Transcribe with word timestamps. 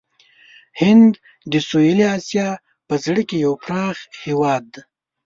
هند 0.81 1.11
د 1.51 1.53
سویلي 1.69 2.05
آسیا 2.17 2.47
په 2.87 2.95
زړه 3.05 3.21
کې 3.29 3.37
یو 3.45 3.53
پراخ 3.63 3.97
هېواد 4.23 4.63
دی. 4.73 4.81